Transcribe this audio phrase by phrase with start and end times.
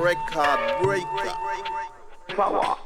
[0.00, 1.32] Record breaker.
[2.28, 2.77] Power.